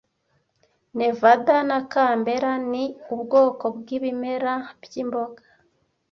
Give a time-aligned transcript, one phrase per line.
[0.97, 5.43] Nevada na Canberra ni ubwoko bwibimera byimboga